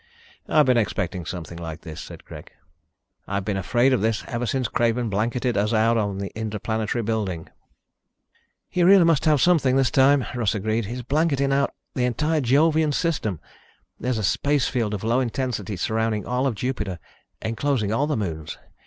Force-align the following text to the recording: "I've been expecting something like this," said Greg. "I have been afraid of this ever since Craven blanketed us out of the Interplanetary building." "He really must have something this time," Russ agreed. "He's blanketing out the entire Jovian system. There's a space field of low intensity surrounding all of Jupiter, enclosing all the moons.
"I've 0.47 0.65
been 0.65 0.77
expecting 0.79 1.27
something 1.27 1.59
like 1.59 1.81
this," 1.81 2.01
said 2.01 2.25
Greg. 2.25 2.51
"I 3.27 3.35
have 3.35 3.45
been 3.45 3.55
afraid 3.55 3.93
of 3.93 4.01
this 4.01 4.23
ever 4.27 4.47
since 4.47 4.67
Craven 4.67 5.11
blanketed 5.11 5.55
us 5.55 5.73
out 5.73 5.95
of 5.95 6.17
the 6.19 6.31
Interplanetary 6.35 7.03
building." 7.03 7.49
"He 8.67 8.81
really 8.81 9.03
must 9.03 9.25
have 9.25 9.39
something 9.39 9.75
this 9.75 9.91
time," 9.91 10.25
Russ 10.33 10.55
agreed. 10.55 10.85
"He's 10.85 11.03
blanketing 11.03 11.53
out 11.53 11.75
the 11.93 12.05
entire 12.05 12.41
Jovian 12.41 12.91
system. 12.93 13.39
There's 13.99 14.17
a 14.17 14.23
space 14.23 14.67
field 14.67 14.95
of 14.95 15.03
low 15.03 15.19
intensity 15.19 15.75
surrounding 15.75 16.25
all 16.25 16.47
of 16.47 16.55
Jupiter, 16.55 16.97
enclosing 17.43 17.93
all 17.93 18.07
the 18.07 18.17
moons. 18.17 18.57